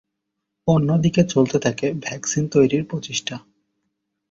[0.67, 3.35] অন্য দিকে চলতে থাকে ভ্যাকসিন তৈরির প্রচেষ্টা।